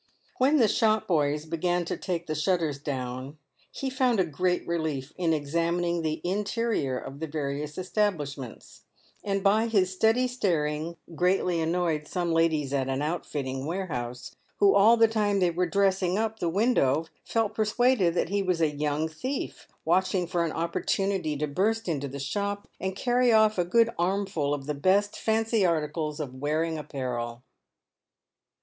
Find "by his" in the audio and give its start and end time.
9.43-9.93